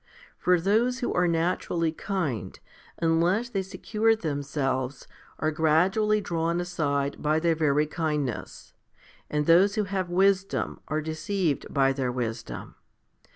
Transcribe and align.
For 0.39 0.59
those 0.59 1.01
who 1.01 1.13
are 1.13 1.27
naturally 1.27 1.91
kind, 1.91 2.59
unless 2.97 3.49
they 3.49 3.61
secure 3.61 4.15
them 4.15 4.41
selves, 4.41 5.05
are 5.37 5.51
gradually 5.51 6.19
drawn 6.19 6.59
aside 6.59 7.21
by 7.21 7.39
their 7.39 7.53
very 7.53 7.85
kindness; 7.85 8.73
and 9.29 9.45
those 9.45 9.75
who 9.75 9.83
have 9.83 10.09
wisdom 10.09 10.79
are 10.87 11.01
deceived 11.03 11.71
by 11.71 11.93
their 11.93 12.11
wisdom. 12.11 12.73